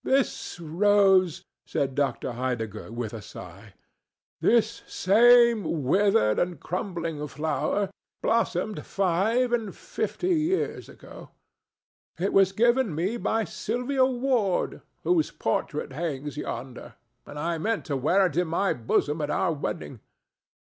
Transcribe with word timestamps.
"This 0.03 0.59
rose," 0.59 1.43
said 1.67 1.93
Dr. 1.93 2.31
Heidegger, 2.31 2.91
with 2.91 3.13
a 3.13 3.21
sigh—"this 3.21 4.81
same 4.87 5.83
withered 5.83 6.39
and 6.39 6.59
crumbling 6.59 7.27
flower—blossomed 7.27 8.83
five 8.83 9.53
and 9.53 9.75
fifty 9.75 10.33
years 10.33 10.89
ago. 10.89 11.29
It 12.17 12.33
was 12.33 12.51
given 12.51 12.95
me 12.95 13.17
by 13.17 13.43
Sylvia 13.43 14.03
Ward, 14.07 14.81
whose 15.03 15.29
portrait 15.29 15.91
hangs 15.93 16.35
yonder, 16.35 16.95
and 17.27 17.37
I 17.37 17.59
meant 17.59 17.85
to 17.85 17.95
wear 17.95 18.25
it 18.25 18.37
in 18.37 18.47
my 18.47 18.73
bosom 18.73 19.21
at 19.21 19.29
our 19.29 19.53
wedding. 19.53 19.99